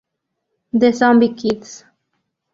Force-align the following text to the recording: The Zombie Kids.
The 0.73 0.93
Zombie 0.93 1.35
Kids. 1.35 1.85